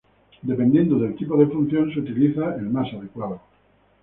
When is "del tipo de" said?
0.97-1.45